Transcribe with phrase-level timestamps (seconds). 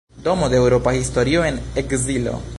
[0.27, 2.37] Domo de eŭropa historio en ekzilo.